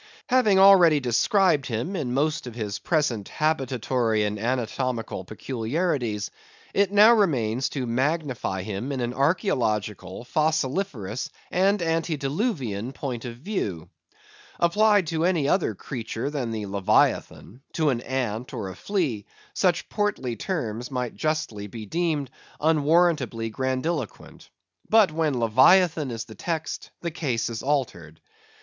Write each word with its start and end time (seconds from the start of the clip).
Having 0.29 0.57
already 0.57 0.99
described 0.99 1.67
him 1.67 1.95
in 1.95 2.11
most 2.15 2.47
of 2.47 2.55
his 2.55 2.79
present 2.79 3.27
habitatory 3.29 4.23
and 4.25 4.39
anatomical 4.39 5.23
peculiarities, 5.25 6.31
it 6.73 6.91
now 6.91 7.13
remains 7.13 7.69
to 7.69 7.85
magnify 7.85 8.63
him 8.63 8.91
in 8.91 8.99
an 8.99 9.13
archæological, 9.13 10.25
fossiliferous, 10.25 11.29
and 11.51 11.83
antediluvian 11.83 12.93
point 12.93 13.25
of 13.25 13.37
view. 13.37 13.89
Applied 14.59 15.05
to 15.05 15.23
any 15.23 15.47
other 15.47 15.75
creature 15.75 16.31
than 16.31 16.49
the 16.49 16.65
Leviathan—to 16.65 17.89
an 17.89 18.01
ant 18.01 18.55
or 18.55 18.69
a 18.69 18.75
flea—such 18.75 19.87
portly 19.87 20.35
terms 20.35 20.89
might 20.89 21.15
justly 21.15 21.67
be 21.67 21.85
deemed 21.85 22.31
unwarrantably 22.59 23.51
grandiloquent. 23.51 24.49
But 24.89 25.11
when 25.11 25.39
Leviathan 25.39 26.09
is 26.09 26.25
the 26.25 26.33
text, 26.33 26.89
the 27.01 27.11
case 27.11 27.51
is 27.51 27.61
altered. 27.61 28.19